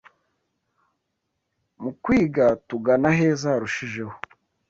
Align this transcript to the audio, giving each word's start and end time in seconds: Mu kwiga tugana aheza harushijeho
Mu 1.81 1.91
kwiga 2.03 2.45
tugana 2.67 3.07
aheza 3.13 3.47
harushijeho 3.53 4.13